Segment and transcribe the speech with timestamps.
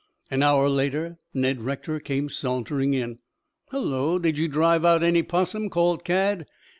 [0.31, 3.19] An hour later Ned Rector came sauntering in.
[3.69, 6.47] "Hullo, did you drive out any 'possum?" called Cad.